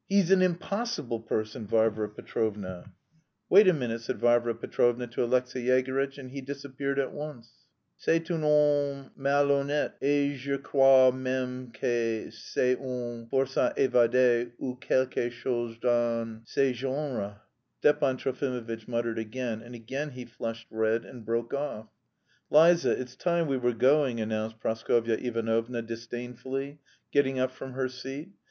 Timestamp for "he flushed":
20.09-20.65